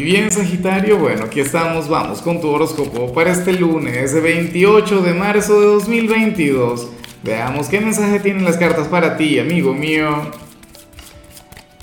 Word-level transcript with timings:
Y 0.00 0.02
bien, 0.02 0.30
Sagitario, 0.30 0.96
bueno, 0.96 1.24
aquí 1.24 1.40
estamos, 1.40 1.86
vamos 1.86 2.22
con 2.22 2.40
tu 2.40 2.48
horóscopo 2.48 3.12
para 3.12 3.32
este 3.32 3.52
lunes 3.52 4.14
28 4.14 5.02
de 5.02 5.12
marzo 5.12 5.60
de 5.60 5.66
2022. 5.66 6.88
Veamos 7.22 7.68
qué 7.68 7.82
mensaje 7.82 8.18
tienen 8.18 8.46
las 8.46 8.56
cartas 8.56 8.88
para 8.88 9.18
ti, 9.18 9.38
amigo 9.38 9.74
mío. 9.74 10.22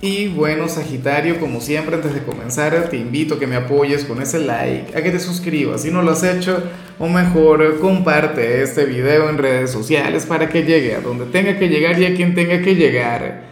Y 0.01 0.29
bueno, 0.29 0.67
Sagitario, 0.67 1.39
como 1.39 1.61
siempre, 1.61 1.95
antes 1.95 2.15
de 2.15 2.23
comenzar, 2.23 2.89
te 2.89 2.97
invito 2.97 3.35
a 3.35 3.39
que 3.39 3.45
me 3.45 3.55
apoyes 3.55 4.03
con 4.03 4.19
ese 4.19 4.39
like, 4.39 4.97
a 4.97 5.03
que 5.03 5.11
te 5.11 5.19
suscribas 5.19 5.83
si 5.83 5.91
no 5.91 6.01
lo 6.01 6.09
has 6.09 6.23
hecho, 6.23 6.63
o 6.97 7.07
mejor, 7.07 7.79
comparte 7.79 8.63
este 8.63 8.85
video 8.85 9.29
en 9.29 9.37
redes 9.37 9.69
sociales 9.69 10.25
para 10.25 10.49
que 10.49 10.63
llegue 10.63 10.95
a 10.95 11.01
donde 11.01 11.25
tenga 11.25 11.59
que 11.59 11.69
llegar 11.69 12.01
y 12.01 12.05
a 12.05 12.15
quien 12.15 12.33
tenga 12.33 12.63
que 12.63 12.73
llegar. 12.73 13.43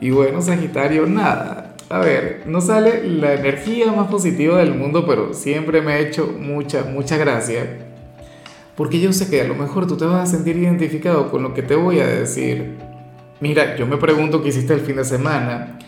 Y 0.00 0.10
bueno, 0.10 0.40
Sagitario, 0.40 1.04
nada, 1.06 1.67
a 1.90 2.00
ver, 2.00 2.42
no 2.46 2.60
sale 2.60 3.08
la 3.08 3.34
energía 3.34 3.90
más 3.92 4.08
positiva 4.08 4.58
del 4.58 4.74
mundo, 4.74 5.06
pero 5.06 5.32
siempre 5.32 5.80
me 5.80 5.92
ha 5.92 5.98
hecho 5.98 6.26
mucha, 6.38 6.84
mucha 6.84 7.16
gracia. 7.16 7.86
Porque 8.76 9.00
yo 9.00 9.12
sé 9.12 9.30
que 9.30 9.40
a 9.40 9.44
lo 9.44 9.54
mejor 9.54 9.86
tú 9.86 9.96
te 9.96 10.04
vas 10.04 10.28
a 10.28 10.36
sentir 10.36 10.56
identificado 10.56 11.30
con 11.30 11.42
lo 11.42 11.54
que 11.54 11.62
te 11.62 11.74
voy 11.74 12.00
a 12.00 12.06
decir. 12.06 12.76
Mira, 13.40 13.76
yo 13.76 13.86
me 13.86 13.96
pregunto 13.96 14.42
qué 14.42 14.50
hiciste 14.50 14.74
el 14.74 14.80
fin 14.80 14.96
de 14.96 15.04
semana. 15.04 15.78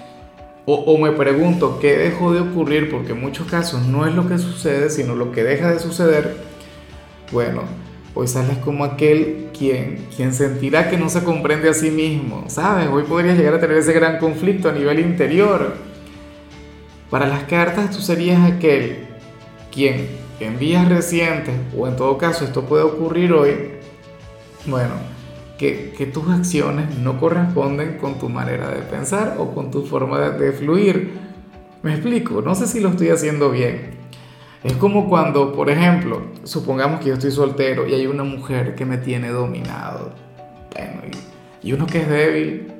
O, 0.65 0.75
o, 0.75 0.99
me 0.99 1.13
pregunto 1.13 1.79
qué 1.81 1.97
dejó 1.97 2.33
de 2.33 2.41
ocurrir, 2.41 2.91
porque 2.91 3.13
en 3.13 3.21
muchos 3.21 3.47
casos 3.47 3.87
no 3.87 4.07
es 4.07 4.15
lo 4.15 4.27
que 4.27 4.39
sucede, 4.39 4.89
sino 4.89 5.15
lo 5.15 5.33
que 5.33 5.45
deja 5.45 5.71
de 5.71 5.81
suceder. 5.81 6.37
Bueno, 7.31 7.63
hoy 8.15 8.27
sales 8.27 8.57
como 8.59 8.85
aquel 8.85 9.49
quien, 9.57 10.07
quien 10.17 10.33
sentirá 10.33 10.89
que 10.89 10.97
no 10.97 11.09
se 11.11 11.25
comprende 11.25 11.69
a 11.69 11.75
sí 11.75 11.91
mismo, 11.91 12.45
¿sabes? 12.49 12.89
Hoy 12.89 13.03
podrías 13.03 13.37
llegar 13.37 13.55
a 13.55 13.61
tener 13.61 13.77
ese 13.77 13.93
gran 13.93 14.19
conflicto 14.19 14.69
a 14.69 14.73
nivel 14.73 15.01
interior 15.01 15.90
para 17.11 17.27
las 17.27 17.45
cartas 17.45 17.91
tú 17.91 18.01
serías 18.01 18.41
aquel 18.51 19.09
quien 19.73 20.09
en 20.41 20.59
vías 20.59 20.89
recientes, 20.89 21.55
o 21.77 21.87
en 21.87 21.97
todo 21.97 22.17
caso 22.17 22.45
esto 22.45 22.65
puede 22.65 22.83
ocurrir 22.83 23.33
hoy, 23.33 23.73
bueno, 24.67 24.95
que, 25.59 26.11
tus 26.13 26.29
acciones 26.31 26.97
no 26.99 27.21
corresponden 27.21 27.99
con 27.99 28.19
tu 28.19 28.31
manera 28.31 28.71
de 28.71 28.81
pensar 28.81 29.37
o 29.39 29.55
con 29.55 29.71
tu 29.71 29.85
forma 29.85 30.19
de, 30.19 30.53
fluir. 30.53 31.13
Me 31.83 31.93
explico, 31.93 32.41
no 32.41 32.55
sé 32.55 32.67
si 32.67 32.81
lo 32.81 32.89
estoy 32.89 33.11
haciendo 33.11 33.51
bien. 33.51 33.99
Es 34.65 34.75
como 34.75 35.09
cuando, 35.09 35.53
por 35.53 35.69
ejemplo, 35.69 36.23
supongamos 36.45 37.01
que 37.01 37.09
yo 37.09 37.15
estoy 37.15 37.31
soltero 37.31 37.87
y 37.87 37.93
hay 37.93 38.07
una 38.07 38.25
mujer 38.25 38.75
que 38.75 38.87
me 38.87 38.97
tiene 38.97 39.29
dominado. 39.29 40.13
Bueno, 40.75 41.03
y 41.63 41.73
uno 41.75 41.87
que 41.87 42.01
es 42.01 42.09
débil. 42.09 42.73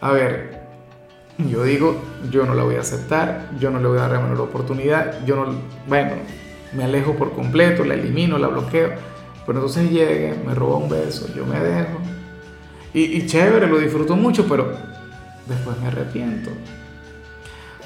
A 0.00 0.12
ver, 0.12 0.59
yo 1.48 1.64
digo, 1.64 2.02
yo 2.30 2.44
no 2.44 2.54
la 2.54 2.64
voy 2.64 2.76
a 2.76 2.80
aceptar, 2.80 3.50
yo 3.58 3.70
no 3.70 3.80
le 3.80 3.88
voy 3.88 3.98
a 3.98 4.02
dar 4.02 4.12
la 4.12 4.20
menor 4.20 4.40
oportunidad, 4.40 5.24
yo 5.24 5.36
no, 5.36 5.54
bueno, 5.86 6.12
me 6.72 6.84
alejo 6.84 7.14
por 7.14 7.32
completo, 7.32 7.84
la 7.84 7.94
elimino, 7.94 8.38
la 8.38 8.48
bloqueo, 8.48 8.90
pero 9.46 9.58
entonces 9.58 9.90
llegue, 9.90 10.34
me 10.46 10.54
roba 10.54 10.76
un 10.76 10.88
beso, 10.88 11.26
yo 11.34 11.46
me 11.46 11.58
dejo, 11.60 11.98
y, 12.92 13.02
y 13.02 13.26
chévere, 13.26 13.66
lo 13.66 13.78
disfruto 13.78 14.16
mucho, 14.16 14.46
pero 14.48 14.72
después 15.46 15.78
me 15.80 15.88
arrepiento. 15.88 16.50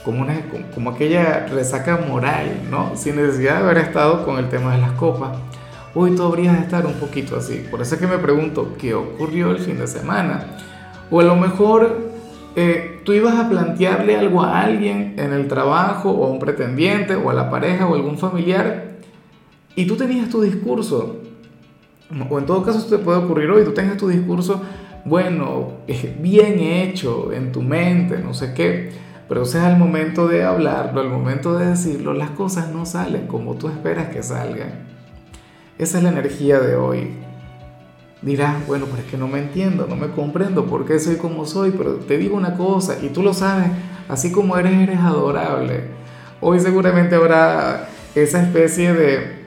Como, 0.04 0.20
una, 0.20 0.38
como 0.74 0.90
aquella 0.90 1.46
resaca 1.46 1.96
moral, 1.96 2.60
¿no? 2.70 2.92
Sin 2.94 3.16
necesidad 3.16 3.56
de 3.56 3.64
haber 3.64 3.78
estado 3.78 4.24
con 4.24 4.38
el 4.38 4.48
tema 4.50 4.74
de 4.74 4.82
las 4.82 4.92
copas. 4.92 5.36
Hoy 5.94 6.14
tú 6.14 6.22
habrías 6.24 6.56
de 6.58 6.62
estar 6.62 6.84
un 6.84 6.94
poquito 6.94 7.36
así. 7.36 7.66
Por 7.70 7.80
eso 7.80 7.94
es 7.94 8.00
que 8.00 8.06
me 8.06 8.18
pregunto, 8.18 8.74
¿qué 8.78 8.94
ocurrió 8.94 9.50
el 9.50 9.58
fin 9.60 9.78
de 9.78 9.86
semana? 9.86 10.58
O 11.10 11.20
a 11.20 11.24
lo 11.24 11.36
mejor 11.36 12.13
eh, 12.56 13.00
tú 13.04 13.12
ibas 13.12 13.34
a 13.34 13.48
plantearle 13.48 14.16
algo 14.16 14.42
a 14.42 14.60
alguien 14.60 15.14
en 15.18 15.32
el 15.32 15.48
trabajo 15.48 16.10
o 16.10 16.26
a 16.26 16.30
un 16.30 16.38
pretendiente 16.38 17.16
o 17.16 17.30
a 17.30 17.34
la 17.34 17.50
pareja 17.50 17.86
o 17.86 17.94
a 17.94 17.96
algún 17.96 18.16
familiar 18.16 18.94
y 19.76 19.86
tú 19.86 19.96
tenías 19.96 20.28
tu 20.30 20.40
discurso, 20.40 21.20
o 22.30 22.38
en 22.38 22.46
todo 22.46 22.62
caso 22.62 22.86
te 22.86 23.02
puede 23.02 23.18
ocurrir 23.18 23.50
hoy, 23.50 23.64
tú 23.64 23.72
tengas 23.72 23.96
tu 23.96 24.06
discurso, 24.08 24.62
bueno, 25.04 25.78
bien 26.20 26.60
hecho 26.60 27.32
en 27.32 27.50
tu 27.50 27.60
mente, 27.60 28.18
no 28.18 28.34
sé 28.34 28.54
qué, 28.54 28.92
pero 29.28 29.44
sea 29.44 29.66
al 29.66 29.76
momento 29.76 30.28
de 30.28 30.44
hablarlo, 30.44 31.00
al 31.00 31.08
momento 31.08 31.58
de 31.58 31.66
decirlo, 31.66 32.14
las 32.14 32.30
cosas 32.30 32.70
no 32.72 32.86
salen 32.86 33.26
como 33.26 33.54
tú 33.54 33.68
esperas 33.68 34.08
que 34.10 34.22
salgan. 34.22 34.86
Esa 35.76 35.98
es 35.98 36.04
la 36.04 36.10
energía 36.10 36.60
de 36.60 36.76
hoy 36.76 37.10
dirás, 38.24 38.66
bueno, 38.66 38.86
pero 38.90 39.02
es 39.02 39.10
que 39.10 39.16
no 39.16 39.28
me 39.28 39.38
entiendo, 39.38 39.86
no 39.88 39.96
me 39.96 40.08
comprendo 40.08 40.66
por 40.66 40.86
qué 40.86 40.98
soy 40.98 41.16
como 41.16 41.44
soy, 41.44 41.72
pero 41.76 41.96
te 41.96 42.16
digo 42.16 42.36
una 42.36 42.56
cosa, 42.56 42.96
y 43.02 43.08
tú 43.08 43.22
lo 43.22 43.34
sabes, 43.34 43.68
así 44.08 44.32
como 44.32 44.56
eres, 44.56 44.72
eres 44.72 44.98
adorable. 44.98 45.84
Hoy 46.40 46.58
seguramente 46.60 47.14
habrá 47.14 47.88
esa 48.14 48.42
especie 48.42 48.94
de, 48.94 49.44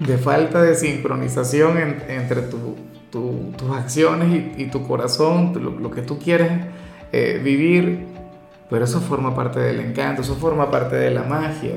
de 0.00 0.18
falta 0.18 0.62
de 0.62 0.74
sincronización 0.74 1.78
entre 2.08 2.42
tus 2.42 3.70
acciones 3.72 4.58
y, 4.58 4.66
tu 4.66 4.86
corazón, 4.86 5.52
lo, 5.80 5.90
que 5.90 6.02
tú 6.02 6.18
quieres 6.18 6.50
eh, 7.12 7.40
vivir, 7.42 8.06
pero 8.68 8.84
eso 8.84 9.00
forma 9.00 9.34
parte 9.34 9.60
del 9.60 9.80
encanto, 9.80 10.22
eso 10.22 10.34
forma 10.34 10.70
parte 10.70 10.96
de 10.96 11.10
la 11.10 11.22
magia. 11.22 11.74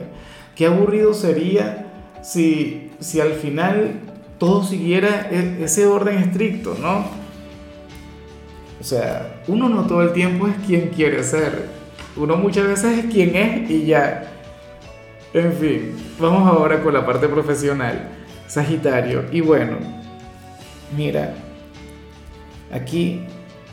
Qué 0.55 0.65
aburrido 0.65 1.13
sería 1.13 1.87
si, 2.21 2.91
si 2.99 3.19
al 3.19 3.33
final 3.33 3.99
todo 4.45 4.63
siguiera 4.63 5.27
e-, 5.31 5.63
ese 5.63 5.87
orden 5.87 6.19
estricto, 6.19 6.77
¿no? 6.79 6.99
O 8.79 8.83
sea, 8.83 9.41
uno 9.47 9.67
no 9.67 9.87
todo 9.87 10.03
el 10.03 10.13
tiempo 10.13 10.47
es 10.47 10.53
quien 10.67 10.89
quiere 10.89 11.23
ser, 11.23 11.67
uno 12.15 12.37
muchas 12.37 12.67
veces 12.67 12.99
es 12.99 13.05
quien 13.11 13.35
es 13.35 13.69
y 13.71 13.87
ya. 13.87 14.31
En 15.33 15.51
fin, 15.53 15.95
vamos 16.19 16.47
ahora 16.47 16.83
con 16.83 16.93
la 16.93 17.03
parte 17.03 17.27
profesional, 17.27 18.09
Sagitario. 18.47 19.25
Y 19.31 19.41
bueno, 19.41 19.77
mira, 20.95 21.33
aquí 22.71 23.21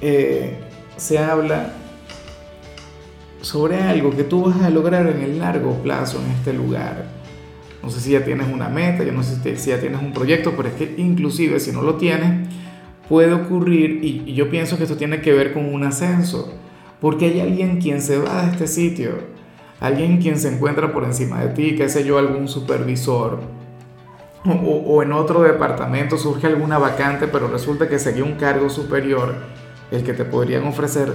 eh, 0.01 0.57
se 0.97 1.19
habla 1.19 1.75
sobre 3.43 3.83
algo 3.83 4.11
que 4.17 4.25
tú 4.25 4.45
vas 4.47 4.63
a 4.63 4.71
lograr 4.71 5.07
en 5.07 5.21
el 5.21 5.39
largo 5.39 5.75
plazo 5.83 6.19
en 6.25 6.31
este 6.33 6.55
lugar 6.55 7.22
no 7.83 7.91
sé 7.91 8.01
si 8.01 8.13
ya 8.13 8.25
tienes 8.25 8.53
una 8.53 8.69
meta, 8.69 9.05
yo 9.05 9.13
no 9.13 9.23
sé 9.23 9.57
si 9.57 9.71
ya 9.71 9.81
tienes 9.81 10.01
un 10.01 10.13
proyecto, 10.13 10.53
pero 10.57 10.69
es 10.69 10.75
que 10.75 10.95
inclusive 10.99 11.59
si 11.61 11.73
no 11.73 11.83
lo 11.83 11.97
tienes, 11.97 12.49
puede 13.09 13.33
ocurrir, 13.33 14.01
y, 14.03 14.33
yo 14.35 14.49
pienso 14.49 14.77
que 14.77 14.85
esto 14.85 14.97
tiene 14.97 15.21
que 15.21 15.33
ver 15.33 15.53
con 15.53 15.73
un 15.73 15.85
ascenso, 15.85 16.53
porque 17.01 17.27
hay 17.27 17.41
alguien 17.41 17.81
quien 17.81 18.01
se 18.01 18.19
va 18.19 18.47
de 18.47 18.53
este 18.53 18.67
sitio, 18.67 19.11
alguien 19.81 20.19
quien 20.19 20.39
se 20.39 20.55
encuentra 20.55 20.93
por 20.93 21.05
encima 21.05 21.41
de 21.41 21.49
ti, 21.49 21.75
qué 21.75 21.89
sé 21.89 22.05
yo, 22.05 22.19
algún 22.19 22.49
supervisor, 22.49 23.41
o, 24.45 24.51
o, 24.51 25.03
en 25.03 25.13
otro 25.13 25.43
departamento 25.43 26.17
surge 26.17 26.47
alguna 26.47 26.79
vacante, 26.79 27.29
pero 27.29 27.49
resulta 27.49 27.89
que 27.89 27.99
sería 27.99 28.25
un 28.25 28.35
cargo 28.35 28.71
superior 28.71 29.35
el 29.91 30.03
que 30.03 30.15
te 30.15 30.25
podrían 30.25 30.65
ofrecer 30.67 31.13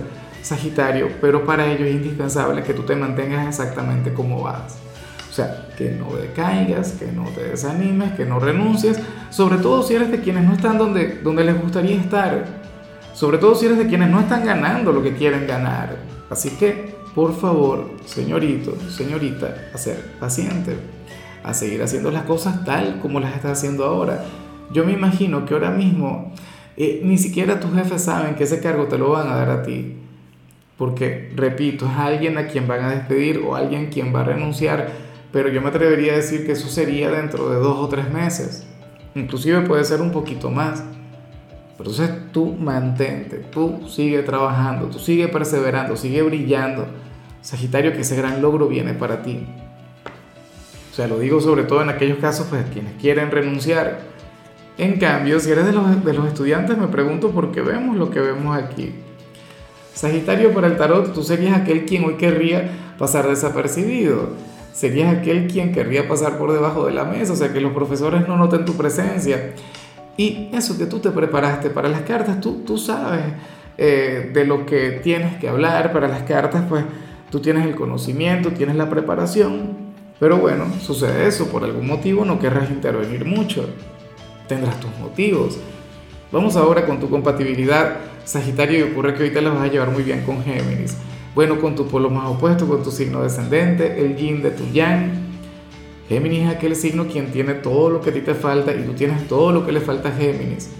Sagitario, 0.48 1.10
pero 1.20 1.46
para 1.46 1.68
ello 1.68 1.86
es 1.86 1.94
indispensable 1.94 2.64
que 2.64 2.74
tú 2.74 2.84
te 2.84 2.96
mantengas 2.96 3.48
exactamente 3.48 4.14
como 4.14 4.44
vas. 4.44 4.78
Sea, 5.38 5.68
que 5.78 5.92
no 5.92 6.16
decaigas, 6.16 6.94
que 6.94 7.12
no 7.12 7.26
te 7.26 7.44
desanimes, 7.44 8.14
que 8.14 8.26
no 8.26 8.40
renuncies, 8.40 9.00
sobre 9.30 9.58
todo 9.60 9.84
si 9.84 9.94
eres 9.94 10.10
de 10.10 10.20
quienes 10.20 10.44
no 10.46 10.54
están 10.54 10.80
donde, 10.80 11.20
donde 11.22 11.44
les 11.44 11.62
gustaría 11.62 11.96
estar, 11.96 12.44
sobre 13.14 13.38
todo 13.38 13.54
si 13.54 13.68
eres 13.68 13.78
de 13.78 13.86
quienes 13.86 14.10
no 14.10 14.20
están 14.20 14.44
ganando 14.44 14.92
lo 14.92 15.04
que 15.04 15.14
quieren 15.14 15.46
ganar. 15.46 15.96
Así 16.32 16.50
que, 16.50 16.96
por 17.14 17.40
favor, 17.40 17.92
señorito, 18.06 18.76
señorita, 18.90 19.70
a 19.76 19.78
ser 19.78 20.02
paciente, 20.20 20.76
a 21.44 21.54
seguir 21.54 21.84
haciendo 21.84 22.10
las 22.10 22.24
cosas 22.24 22.66
tal 22.66 22.98
como 23.00 23.20
las 23.20 23.36
estás 23.36 23.60
haciendo 23.60 23.86
ahora. 23.86 24.26
Yo 24.74 24.86
me 24.86 24.94
imagino 24.94 25.46
que 25.46 25.54
ahora 25.54 25.70
mismo 25.70 26.34
eh, 26.78 27.02
ni 27.04 27.20
siquiera 27.20 27.60
tus 27.60 27.76
jefes 27.76 28.02
saben 28.02 28.34
que 28.34 28.46
ese 28.46 28.60
cargo 28.60 28.88
te 28.88 28.98
lo 28.98 29.12
van 29.12 29.30
a 29.30 29.36
dar 29.36 29.52
a 29.52 29.62
ti. 29.62 29.98
Porque, 30.80 31.32
repito, 31.36 31.86
es 31.86 31.96
alguien 31.96 32.40
a 32.40 32.48
quien 32.48 32.68
van 32.68 32.84
a 32.86 32.90
despedir 32.90 33.44
o 33.46 33.56
alguien 33.56 33.92
quien 33.92 34.16
va 34.16 34.22
a 34.22 34.24
renunciar 34.24 35.06
pero 35.32 35.50
yo 35.50 35.62
me 35.62 35.70
atrevería 35.70 36.14
a 36.14 36.18
decir 36.18 36.46
que 36.46 36.54
eso 36.54 36.68
sería 36.68 37.12
dentro 37.12 37.50
de 37.50 37.58
dos 37.58 37.78
o 37.78 37.88
tres 37.88 38.10
meses. 38.12 38.66
Inclusive 39.16 39.62
puede 39.62 39.84
ser 39.84 40.02
un 40.02 40.12
poquito 40.12 40.50
más. 40.50 40.84
Pero 41.78 41.92
entonces 41.92 42.16
tú 42.32 42.56
mantente, 42.56 43.38
tú 43.38 43.88
sigue 43.88 44.24
trabajando, 44.24 44.88
tú 44.88 45.00
sigue 45.00 45.28
perseverando, 45.28 45.96
sigue 45.96 46.22
brillando. 46.24 46.88
Sagitario, 47.42 47.94
que 47.94 48.02
ese 48.02 48.16
gran 48.16 48.42
logro 48.42 48.68
viene 48.68 48.94
para 48.94 49.22
ti. 49.22 49.46
O 50.92 50.96
sea, 50.96 51.08
lo 51.08 51.20
digo 51.20 51.40
sobre 51.40 51.64
todo 51.64 51.84
en 51.84 51.90
aquellos 51.90 52.18
casos, 52.18 52.48
pues 52.50 52.66
quienes 52.74 52.94
quieren 53.00 53.30
renunciar. 53.30 54.00
En 54.80 54.98
cambio, 55.00 55.40
si 55.40 55.52
eres 55.52 55.66
de 55.66 55.72
los, 55.72 56.04
de 56.04 56.14
los 56.14 56.28
estudiantes, 56.28 56.78
me 56.78 56.88
pregunto 56.88 57.32
por 57.32 57.52
qué 57.52 57.62
vemos 57.62 57.96
lo 57.96 58.10
que 58.10 58.20
vemos 58.20 58.58
aquí. 58.58 58.96
Sagitario, 59.94 60.54
para 60.54 60.68
el 60.68 60.78
tarot, 60.78 61.14
tú 61.14 61.24
serías 61.24 61.58
aquel 61.58 61.86
quien 61.86 62.06
hoy 62.06 62.16
querría 62.16 62.72
pasar 62.98 63.28
desapercibido 63.28 64.30
serías 64.78 65.18
aquel 65.18 65.48
quien 65.48 65.72
querría 65.72 66.08
pasar 66.08 66.38
por 66.38 66.52
debajo 66.52 66.86
de 66.86 66.94
la 66.94 67.04
mesa, 67.04 67.34
o 67.34 67.36
sea, 67.36 67.52
que 67.52 67.60
los 67.60 67.74
profesores 67.74 68.28
no 68.28 68.38
noten 68.38 68.64
tu 68.64 68.74
presencia. 68.74 69.54
Y 70.18 70.50
eso 70.54 70.78
que 70.78 70.86
tú 70.86 71.00
te 71.00 71.10
preparaste 71.10 71.72
para 71.72 71.90
las 71.90 72.02
cartas, 72.02 72.40
tú, 72.40 72.62
tú 72.64 72.78
sabes 72.78 73.24
eh, 73.80 74.30
de 74.32 74.46
lo 74.46 74.68
que 74.68 75.00
tienes 75.04 75.38
que 75.38 75.50
hablar 75.50 75.92
para 75.92 76.08
las 76.08 76.22
cartas, 76.24 76.64
pues 76.70 76.86
tú 77.32 77.40
tienes 77.40 77.66
el 77.66 77.74
conocimiento, 77.74 78.52
tienes 78.52 78.76
la 78.76 78.88
preparación, 78.88 79.76
pero 80.20 80.38
bueno, 80.38 80.66
sucede 80.80 81.28
eso, 81.28 81.48
por 81.48 81.64
algún 81.64 81.88
motivo 81.88 82.24
no 82.24 82.38
querrás 82.38 82.70
intervenir 82.70 83.26
mucho, 83.26 83.68
tendrás 84.48 84.80
tus 84.80 84.96
motivos. 85.00 85.58
Vamos 86.32 86.56
ahora 86.56 86.86
con 86.86 87.00
tu 87.00 87.10
compatibilidad, 87.10 87.98
Sagitario, 88.26 88.78
y 88.78 88.92
ocurre 88.92 89.16
que 89.16 89.24
ahorita 89.24 89.42
la 89.42 89.50
vas 89.50 89.64
a 89.64 89.72
llevar 89.72 89.90
muy 89.90 90.04
bien 90.04 90.22
con 90.24 90.44
Géminis. 90.44 90.98
Bueno, 91.38 91.62
con 91.62 91.76
tu 91.76 91.86
polo 91.86 92.10
más 92.10 92.26
opuesto, 92.26 92.68
con 92.68 92.82
tu 92.82 92.90
signo 92.90 93.22
descendente, 93.22 94.04
el 94.04 94.16
yin 94.16 94.42
de 94.42 94.50
tu 94.50 94.66
yang. 94.74 95.12
Géminis 96.10 96.48
es 96.48 96.56
aquel 96.56 96.76
signo 96.76 97.06
quien 97.06 97.32
tiene 97.32 97.54
todo 97.54 97.92
lo 97.92 98.02
que 98.02 98.10
a 98.10 98.14
ti 98.14 98.22
te 98.22 98.34
falta 98.34 98.74
y 98.74 98.82
tú 98.82 98.94
tienes 98.94 99.28
todo 99.28 99.52
lo 99.52 99.64
que 99.64 99.72
le 99.72 99.80
falta 99.80 100.10
a 100.10 100.14
Géminis. 100.14 100.72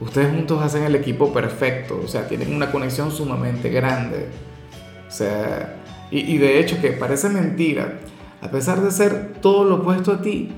Ustedes 0.00 0.32
juntos 0.32 0.62
hacen 0.62 0.84
el 0.84 0.94
equipo 0.94 1.32
perfecto, 1.32 2.00
o 2.00 2.06
sea, 2.06 2.28
tienen 2.28 2.54
una 2.54 2.70
conexión 2.70 3.10
sumamente 3.10 3.70
grande. 3.70 4.28
O 5.08 5.10
sea, 5.10 5.80
y, 6.12 6.38
de 6.38 6.60
hecho 6.60 6.80
que 6.80 6.92
parece 6.92 7.28
mentira, 7.28 7.98
a 8.40 8.52
pesar 8.52 8.80
de 8.80 8.92
ser 8.92 9.32
todo 9.42 9.64
lo 9.64 9.74
opuesto 9.78 10.12
a 10.12 10.22
ti, 10.22 10.48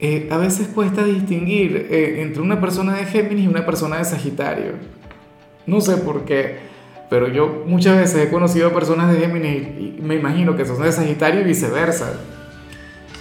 eh, 0.00 0.26
a 0.32 0.36
veces 0.36 0.66
cuesta 0.66 1.04
distinguir 1.04 1.86
eh, 1.92 2.22
entre 2.22 2.42
una 2.42 2.60
persona 2.60 2.96
de 2.96 3.04
Géminis 3.04 3.44
y 3.44 3.46
una 3.46 3.64
persona 3.64 3.98
de 3.98 4.04
Sagitario. 4.04 4.72
No 5.64 5.80
sé 5.80 5.96
por 5.98 6.24
qué, 6.24 6.63
pero 7.14 7.28
yo 7.28 7.62
muchas 7.64 7.96
veces 7.96 8.26
he 8.26 8.28
conocido 8.28 8.66
a 8.66 8.74
personas 8.74 9.12
de 9.12 9.20
Géminis 9.20 9.68
y 9.78 9.98
me 10.02 10.16
imagino 10.16 10.56
que 10.56 10.66
son 10.66 10.82
de 10.82 10.90
Sagitario 10.90 11.42
y 11.42 11.44
viceversa. 11.44 12.12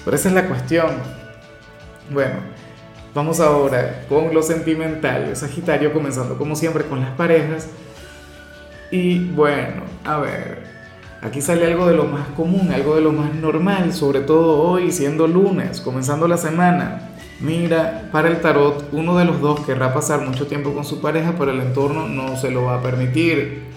Pero 0.03 0.17
esa 0.17 0.29
es 0.29 0.33
la 0.33 0.47
cuestión. 0.47 0.87
Bueno, 2.09 2.37
vamos 3.13 3.39
ahora 3.39 4.05
con 4.09 4.33
lo 4.33 4.41
sentimental. 4.41 5.35
Sagitario 5.35 5.93
comenzando 5.93 6.39
como 6.39 6.55
siempre 6.55 6.85
con 6.85 7.01
las 7.01 7.11
parejas. 7.11 7.67
Y 8.89 9.19
bueno, 9.25 9.83
a 10.03 10.17
ver, 10.17 10.63
aquí 11.21 11.39
sale 11.39 11.67
algo 11.67 11.85
de 11.85 11.93
lo 11.93 12.05
más 12.05 12.29
común, 12.29 12.71
algo 12.73 12.95
de 12.95 13.01
lo 13.01 13.11
más 13.11 13.35
normal, 13.35 13.93
sobre 13.93 14.21
todo 14.21 14.59
hoy 14.59 14.91
siendo 14.91 15.27
lunes, 15.27 15.81
comenzando 15.81 16.27
la 16.27 16.37
semana. 16.37 17.11
Mira, 17.39 18.09
para 18.11 18.29
el 18.29 18.41
tarot, 18.41 18.89
uno 18.91 19.15
de 19.19 19.25
los 19.25 19.39
dos 19.39 19.59
querrá 19.59 19.93
pasar 19.93 20.21
mucho 20.21 20.47
tiempo 20.47 20.73
con 20.73 20.83
su 20.83 20.99
pareja, 20.99 21.35
pero 21.37 21.51
el 21.51 21.59
entorno 21.59 22.07
no 22.07 22.37
se 22.37 22.49
lo 22.49 22.63
va 22.63 22.79
a 22.79 22.81
permitir. 22.81 23.71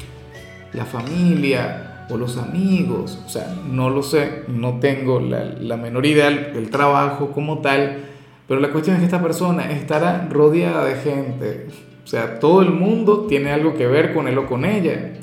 La 0.76 0.84
familia 0.84 2.06
o 2.08 2.16
los 2.16 2.38
amigos, 2.38 3.18
o 3.26 3.28
sea, 3.28 3.52
no 3.68 3.90
lo 3.90 4.02
sé, 4.02 4.44
no 4.46 4.78
tengo 4.78 5.18
la, 5.18 5.44
la 5.44 5.76
menor 5.76 6.06
idea 6.06 6.30
del 6.30 6.70
trabajo 6.70 7.32
como 7.32 7.58
tal, 7.58 8.04
pero 8.46 8.60
la 8.60 8.70
cuestión 8.70 8.94
es 8.94 9.00
que 9.00 9.06
esta 9.06 9.22
persona 9.22 9.72
estará 9.72 10.28
rodeada 10.30 10.84
de 10.84 10.94
gente. 10.96 11.66
O 12.04 12.06
sea, 12.06 12.38
todo 12.38 12.62
el 12.62 12.70
mundo 12.70 13.26
tiene 13.28 13.50
algo 13.50 13.74
que 13.74 13.86
ver 13.88 14.14
con 14.14 14.28
él 14.28 14.38
o 14.38 14.46
con 14.46 14.64
ella. 14.64 15.14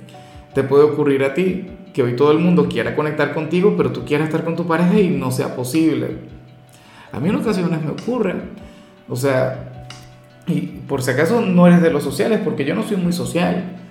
Te 0.53 0.63
puede 0.63 0.83
ocurrir 0.83 1.23
a 1.23 1.33
ti 1.33 1.67
que 1.93 2.03
hoy 2.03 2.15
todo 2.15 2.31
el 2.31 2.39
mundo 2.39 2.67
quiera 2.67 2.95
conectar 2.95 3.33
contigo, 3.33 3.75
pero 3.77 3.91
tú 3.91 4.03
quieras 4.03 4.27
estar 4.27 4.43
con 4.43 4.55
tu 4.55 4.67
pareja 4.67 4.99
y 4.99 5.09
no 5.09 5.31
sea 5.31 5.55
posible. 5.55 6.17
A 7.13 7.19
mí 7.19 7.29
en 7.29 7.35
ocasiones 7.35 7.81
me 7.81 7.91
ocurre. 7.91 8.35
O 9.07 9.15
sea, 9.15 9.87
y 10.47 10.61
por 10.61 11.01
si 11.01 11.11
acaso 11.11 11.39
no 11.39 11.67
eres 11.67 11.81
de 11.81 11.91
los 11.91 12.03
sociales, 12.03 12.41
porque 12.43 12.65
yo 12.65 12.75
no 12.75 12.83
soy 12.83 12.97
muy 12.97 13.13
social. 13.13 13.82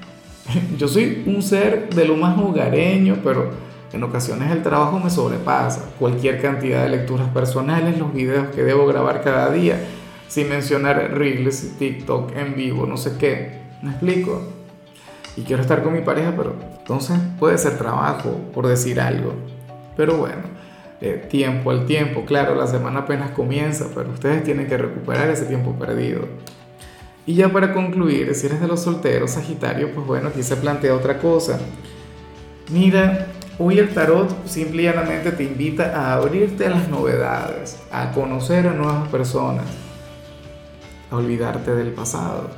Yo 0.79 0.89
soy 0.89 1.23
un 1.27 1.43
ser 1.43 1.91
de 1.91 2.05
lo 2.05 2.17
más 2.17 2.39
hogareño, 2.39 3.19
pero 3.23 3.51
en 3.93 4.03
ocasiones 4.03 4.51
el 4.51 4.63
trabajo 4.63 4.99
me 4.99 5.11
sobrepasa. 5.11 5.91
Cualquier 5.99 6.41
cantidad 6.41 6.83
de 6.83 6.91
lecturas 6.91 7.29
personales, 7.29 7.99
los 7.99 8.13
videos 8.13 8.49
que 8.55 8.63
debo 8.63 8.87
grabar 8.87 9.23
cada 9.23 9.51
día, 9.51 9.79
sin 10.29 10.49
mencionar 10.49 11.13
Reels, 11.15 11.77
TikTok 11.79 12.37
en 12.37 12.55
vivo, 12.55 12.87
no 12.87 12.97
sé 12.97 13.17
qué. 13.19 13.61
¿Me 13.83 13.91
explico? 13.91 14.43
Y 15.37 15.43
quiero 15.43 15.63
estar 15.63 15.83
con 15.83 15.93
mi 15.93 16.01
pareja, 16.01 16.35
pero 16.37 16.55
entonces 16.79 17.19
puede 17.39 17.59
ser 17.59 17.79
trabajo, 17.79 18.41
por 18.55 18.67
decir 18.67 19.01
algo. 19.01 19.35
Pero 19.97 20.17
bueno, 20.17 20.43
tiempo 21.29 21.71
al 21.71 21.87
tiempo. 21.87 22.25
Claro, 22.25 22.55
la 22.55 22.67
semana 22.67 23.01
apenas 23.01 23.31
comienza, 23.33 23.87
pero 23.95 24.11
ustedes 24.11 24.45
tienen 24.45 24.67
que 24.67 24.77
recuperar 24.77 25.29
ese 25.31 25.47
tiempo 25.47 25.73
perdido. 25.73 26.21
Y 27.25 27.35
ya 27.35 27.53
para 27.53 27.73
concluir, 27.73 28.35
si 28.35 28.47
eres 28.47 28.61
de 28.61 28.67
los 28.67 28.83
solteros, 28.83 29.33
Sagitario, 29.33 29.93
pues 29.95 30.07
bueno, 30.07 30.29
aquí 30.29 30.43
se 30.43 30.57
plantea 30.57 30.95
otra 30.95 31.19
cosa. 31.19 31.61
Mira, 32.71 33.29
hoy 33.59 33.79
el 33.79 33.91
tarot 33.95 34.47
simplemente 34.47 35.31
te 35.31 35.45
invita 35.45 35.95
a 35.95 36.15
abrirte 36.15 36.67
a 36.67 36.71
las 36.71 36.89
novedades, 36.89 37.79
a 37.93 38.11
conocer 38.11 38.67
a 38.67 38.73
nuevas 38.73 39.09
personas, 39.09 39.67
a 41.11 41.17
olvidarte 41.17 41.75
del 41.77 41.93
pasado. 41.93 42.51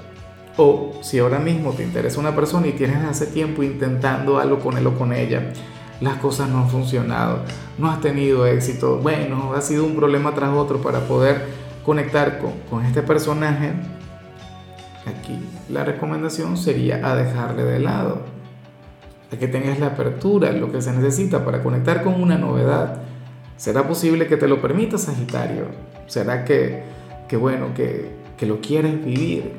O 0.56 0.92
si 1.02 1.18
ahora 1.18 1.40
mismo 1.40 1.72
te 1.72 1.82
interesa 1.82 2.20
una 2.20 2.34
persona 2.34 2.68
y 2.68 2.72
tienes 2.72 3.04
hace 3.04 3.26
tiempo 3.26 3.62
intentando 3.62 4.38
algo 4.38 4.60
con 4.60 4.78
él 4.78 4.86
o 4.86 4.96
con 4.96 5.12
ella, 5.12 5.52
las 6.00 6.16
cosas 6.16 6.48
no 6.48 6.58
han 6.58 6.70
funcionado, 6.70 7.40
no 7.76 7.90
has 7.90 8.00
tenido 8.00 8.46
éxito, 8.46 8.98
bueno, 8.98 9.52
ha 9.54 9.60
sido 9.60 9.84
un 9.84 9.94
problema 9.94 10.34
tras 10.34 10.50
otro 10.50 10.80
para 10.80 11.00
poder 11.00 11.46
conectar 11.84 12.38
con, 12.38 12.52
con 12.70 12.84
este 12.84 13.02
personaje, 13.02 13.72
aquí 15.06 15.38
la 15.68 15.84
recomendación 15.84 16.56
sería 16.56 17.00
a 17.06 17.14
dejarle 17.14 17.64
de 17.64 17.78
lado, 17.78 18.22
a 19.32 19.36
que 19.36 19.48
tengas 19.48 19.78
la 19.78 19.88
apertura, 19.88 20.52
lo 20.52 20.70
que 20.70 20.80
se 20.80 20.92
necesita 20.92 21.44
para 21.44 21.62
conectar 21.62 22.02
con 22.02 22.20
una 22.20 22.36
novedad. 22.36 23.02
¿Será 23.56 23.86
posible 23.86 24.26
que 24.26 24.36
te 24.36 24.48
lo 24.48 24.60
permita, 24.60 24.98
Sagitario? 24.98 25.66
¿Será 26.06 26.44
que, 26.44 26.82
que 27.28 27.36
bueno, 27.36 27.68
que, 27.74 28.10
que, 28.36 28.46
lo 28.46 28.60
quieres 28.60 29.04
vivir? 29.04 29.52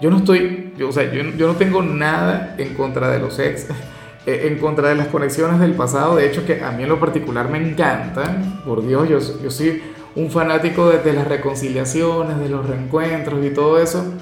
Yo 0.00 0.10
no 0.10 0.18
estoy, 0.18 0.72
yo, 0.78 0.88
o 0.88 0.92
sea, 0.92 1.12
yo, 1.12 1.22
yo 1.36 1.46
no 1.46 1.54
tengo 1.54 1.82
nada 1.82 2.54
en 2.58 2.74
contra 2.74 3.10
de 3.10 3.18
los 3.18 3.38
ex 3.38 3.66
eh, 4.26 4.48
en 4.48 4.58
contra 4.58 4.88
de 4.88 4.94
las 4.94 5.08
conexiones 5.08 5.60
del 5.60 5.72
pasado, 5.72 6.16
de 6.16 6.26
hecho 6.26 6.46
que 6.46 6.62
a 6.62 6.70
mí 6.70 6.84
en 6.84 6.88
lo 6.88 7.00
particular 7.00 7.50
me 7.50 7.58
encantan, 7.58 8.62
por 8.64 8.86
Dios, 8.86 9.08
yo, 9.08 9.18
yo 9.42 9.50
soy 9.50 9.82
un 10.16 10.30
fanático 10.30 10.88
de, 10.90 10.98
de, 10.98 11.12
las 11.12 11.26
reconciliaciones, 11.26 12.38
de 12.38 12.48
los 12.48 12.66
reencuentros 12.66 13.44
y 13.44 13.50
todo 13.50 13.80
eso, 13.80 14.14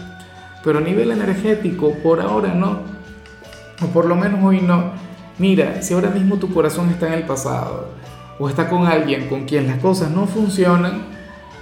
pero 0.64 0.78
a 0.78 0.82
nivel 0.82 1.10
energético 1.10 1.94
por 2.02 2.20
ahora 2.20 2.54
no, 2.54 2.80
o 3.82 3.86
por 3.86 4.06
lo 4.06 4.16
menos 4.16 4.42
hoy 4.42 4.60
no. 4.60 4.92
Mira, 5.38 5.82
si 5.82 5.94
ahora 5.94 6.10
mismo 6.10 6.36
tu 6.36 6.52
corazón 6.52 6.90
está 6.90 7.08
en 7.08 7.14
el 7.14 7.24
pasado, 7.24 7.88
o 8.38 8.48
está 8.48 8.68
con 8.68 8.86
alguien 8.86 9.28
con 9.28 9.44
quien 9.44 9.66
las 9.66 9.78
cosas 9.78 10.10
no 10.10 10.26
funcionan, 10.26 11.02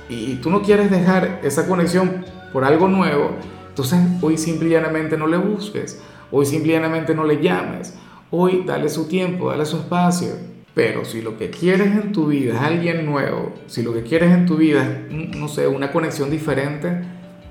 y 0.08 0.34
tú 0.36 0.50
no 0.50 0.62
quieres 0.62 0.90
dejar 0.90 1.40
esa 1.42 1.66
conexión 1.66 2.24
por 2.52 2.64
algo 2.64 2.88
nuevo, 2.88 3.30
entonces 3.68 4.00
hoy 4.20 4.36
simplemente 4.36 5.16
no 5.16 5.26
le 5.26 5.36
busques, 5.36 6.00
hoy 6.30 6.46
simplemente 6.46 7.14
no 7.14 7.24
le 7.24 7.40
llames, 7.40 7.94
Hoy 8.32 8.62
dale 8.64 8.88
su 8.88 9.08
tiempo, 9.08 9.50
dale 9.50 9.66
su 9.66 9.78
espacio. 9.78 10.28
Pero 10.72 11.04
si 11.04 11.20
lo 11.20 11.36
que 11.36 11.50
quieres 11.50 11.88
en 11.88 12.12
tu 12.12 12.28
vida 12.28 12.54
es 12.54 12.60
alguien 12.60 13.04
nuevo, 13.04 13.52
si 13.66 13.82
lo 13.82 13.92
que 13.92 14.04
quieres 14.04 14.30
en 14.30 14.46
tu 14.46 14.56
vida 14.56 14.84
es, 15.10 15.36
no 15.36 15.48
sé, 15.48 15.66
una 15.66 15.90
conexión 15.90 16.30
diferente, 16.30 17.02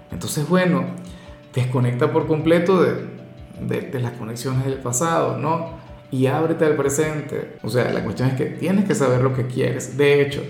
entonces 0.10 0.48
bueno, 0.48 0.86
desconecta 1.53 2.12
por 2.12 2.27
completo 2.27 2.82
de, 2.82 3.82
de, 3.82 4.00
las 4.00 4.13
conexiones 4.13 4.65
del 4.65 4.75
pasado, 4.75 5.38
¿no? 5.38 5.79
Y 6.12 6.27
ábrete 6.27 6.65
al 6.65 6.75
presente. 6.75 7.58
O 7.63 7.70
sea, 7.70 7.91
la 7.91 8.03
cuestión 8.03 8.29
es 8.29 8.36
que 8.36 8.46
tienes 8.46 8.86
que 8.86 8.96
saber 8.96 9.22
lo 9.22 9.36
que 9.36 9.48
quieres. 9.48 9.98
De 9.98 10.22
hecho, 10.22 10.44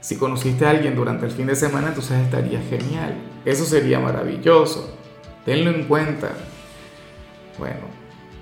si 0.00 0.16
conociste 0.16 0.66
a 0.66 0.70
alguien 0.70 0.94
durante 0.94 1.26
el 1.26 1.32
fin 1.32 1.46
de 1.46 1.56
semana, 1.56 1.88
entonces 1.88 2.18
estaría 2.18 2.60
genial. 2.60 3.14
Eso 3.44 3.64
sería 3.64 4.00
maravilloso. 4.00 4.96
Tenlo 5.44 5.70
en 5.70 5.84
cuenta. 5.84 6.32
Bueno, 7.58 7.88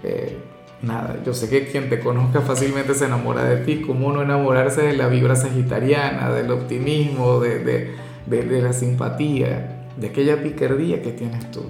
eh, 0.02 0.36
nada, 0.82 1.20
yo 1.24 1.32
sé 1.32 1.48
que 1.48 1.66
quien 1.66 1.88
te 1.88 2.00
conozca 2.00 2.40
fácilmente 2.42 2.94
se 2.94 3.06
enamora 3.06 3.44
de 3.44 3.58
ti, 3.58 3.82
¿cómo 3.86 4.12
no 4.12 4.22
enamorarse 4.22 4.82
de 4.82 4.96
la 4.96 5.08
vibra 5.08 5.36
sagitariana, 5.36 6.30
del 6.30 6.50
optimismo, 6.50 7.40
de, 7.40 7.60
de, 7.60 7.94
de, 8.26 8.62
la 8.62 8.72
simpatía, 8.72 9.86
de 9.96 10.08
aquella 10.08 10.42
picardía 10.42 11.00
que 11.02 11.12
tienes 11.12 11.50
tú? 11.50 11.62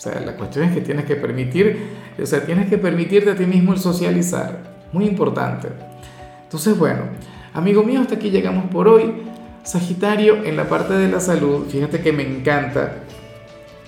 O 0.00 0.02
sea, 0.02 0.18
la 0.18 0.34
cuestión 0.34 0.64
es 0.64 0.72
que 0.72 0.80
tienes 0.80 1.04
que 1.04 1.14
permitir, 1.14 1.78
o 2.18 2.24
sea, 2.24 2.42
tienes 2.46 2.70
que 2.70 2.78
permitirte 2.78 3.32
a 3.32 3.36
ti 3.36 3.44
mismo 3.44 3.74
el 3.74 3.78
socializar, 3.78 4.60
muy 4.94 5.04
importante. 5.04 5.68
Entonces, 6.44 6.78
bueno, 6.78 7.02
amigo 7.52 7.82
mío, 7.82 8.00
hasta 8.00 8.14
aquí 8.14 8.30
llegamos 8.30 8.64
por 8.70 8.88
hoy. 8.88 9.12
Sagitario, 9.62 10.42
en 10.42 10.56
la 10.56 10.70
parte 10.70 10.94
de 10.94 11.08
la 11.08 11.20
salud, 11.20 11.66
fíjate 11.68 12.00
que 12.00 12.14
me 12.14 12.22
encanta 12.22 12.94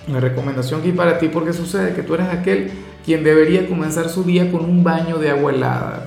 la 0.07 0.19
recomendación 0.19 0.83
que 0.83 0.89
hay 0.89 0.93
para 0.93 1.17
ti 1.17 1.29
porque 1.29 1.51
sucede 1.51 1.95
que 1.95 2.03
tú 2.03 2.13
eres 2.13 2.27
aquel 2.27 2.69
quien 3.03 3.23
debería 3.23 3.67
comenzar 3.67 4.07
su 4.07 4.23
día 4.23 4.51
con 4.51 4.65
un 4.65 4.83
baño 4.83 5.17
de 5.17 5.31
agua 5.31 5.51
helada. 5.51 6.05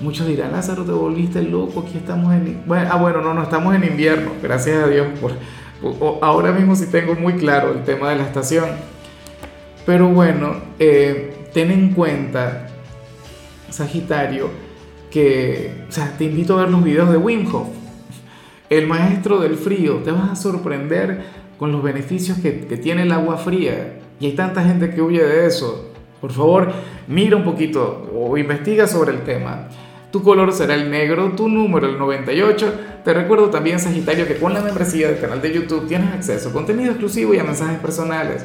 Muchos 0.00 0.26
dirán, 0.26 0.50
Lázaro, 0.50 0.82
te 0.82 0.90
volviste 0.90 1.42
loco, 1.42 1.84
aquí 1.86 1.96
estamos 1.96 2.34
en... 2.34 2.64
Bueno, 2.66 2.90
ah, 2.92 2.96
bueno, 2.96 3.20
no, 3.20 3.34
no 3.34 3.44
estamos 3.44 3.72
en 3.76 3.84
invierno, 3.84 4.32
gracias 4.42 4.82
a 4.82 4.88
Dios. 4.88 5.06
Por, 5.20 5.30
ahora 6.22 6.50
mismo 6.50 6.74
sí 6.74 6.86
tengo 6.86 7.14
muy 7.14 7.34
claro 7.34 7.72
el 7.72 7.84
tema 7.84 8.10
de 8.10 8.16
la 8.16 8.24
estación. 8.24 8.97
Pero 9.88 10.10
bueno, 10.10 10.54
eh, 10.78 11.48
ten 11.54 11.70
en 11.70 11.94
cuenta, 11.94 12.66
Sagitario, 13.70 14.50
que, 15.10 15.86
o 15.88 15.90
sea, 15.90 16.14
te 16.18 16.24
invito 16.24 16.58
a 16.58 16.64
ver 16.64 16.70
los 16.70 16.84
videos 16.84 17.10
de 17.10 17.16
Wim 17.16 17.46
Hof, 17.46 17.68
el 18.68 18.86
maestro 18.86 19.38
del 19.38 19.54
frío. 19.54 20.02
Te 20.04 20.10
vas 20.10 20.28
a 20.28 20.36
sorprender 20.36 21.22
con 21.58 21.72
los 21.72 21.82
beneficios 21.82 22.36
que, 22.36 22.66
que 22.66 22.76
tiene 22.76 23.04
el 23.04 23.12
agua 23.12 23.38
fría. 23.38 24.00
Y 24.20 24.26
hay 24.26 24.32
tanta 24.32 24.62
gente 24.62 24.90
que 24.90 25.00
huye 25.00 25.24
de 25.24 25.46
eso. 25.46 25.90
Por 26.20 26.32
favor, 26.32 26.70
mira 27.06 27.36
un 27.38 27.44
poquito 27.44 28.10
o 28.14 28.36
investiga 28.36 28.86
sobre 28.86 29.12
el 29.12 29.22
tema. 29.22 29.68
Tu 30.12 30.22
color 30.22 30.52
será 30.52 30.74
el 30.74 30.90
negro, 30.90 31.32
tu 31.32 31.48
número 31.48 31.86
el 31.86 31.96
98. 31.96 32.74
Te 33.06 33.14
recuerdo 33.14 33.48
también, 33.48 33.80
Sagitario, 33.80 34.28
que 34.28 34.36
con 34.36 34.52
la 34.52 34.60
membresía 34.60 35.08
del 35.08 35.18
canal 35.18 35.40
de 35.40 35.50
YouTube 35.50 35.88
tienes 35.88 36.12
acceso 36.12 36.50
a 36.50 36.52
contenido 36.52 36.90
exclusivo 36.90 37.32
y 37.32 37.38
a 37.38 37.44
mensajes 37.44 37.78
personales 37.78 38.44